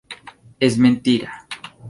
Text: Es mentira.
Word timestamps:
Es 0.59 0.79
mentira. 0.79 1.47